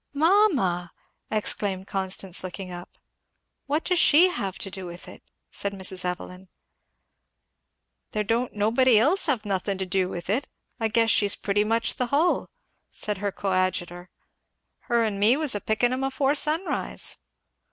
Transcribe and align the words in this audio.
"Mamma!" 0.15 0.93
exclaimed 1.29 1.85
Constance 1.85 2.43
looking 2.43 2.71
up. 2.71 2.97
"What 3.67 3.83
does 3.83 3.99
she 3.99 4.29
have 4.29 4.57
to 4.57 4.71
do 4.71 4.87
with 4.87 5.07
it?" 5.07 5.21
said 5.51 5.73
Mrs. 5.73 6.03
Evelyn. 6.03 6.49
"There 8.11 8.23
don't 8.23 8.53
nobody 8.53 8.97
else 8.97 9.27
have 9.27 9.45
nothin' 9.45 9.77
to 9.77 9.85
deu 9.85 10.09
with 10.09 10.27
it 10.27 10.47
I 10.79 10.87
guess 10.87 11.11
she's 11.11 11.35
pretty 11.35 11.63
much 11.63 11.97
the 11.97 12.07
hull," 12.07 12.49
said 12.89 13.19
her 13.19 13.31
coadjutor. 13.31 14.09
"Her 14.89 15.03
and 15.03 15.19
me 15.19 15.37
was 15.37 15.53
a 15.53 15.61
picking 15.61 15.93
'em 15.93 16.03
afore 16.03 16.33
sunrise." 16.33 17.19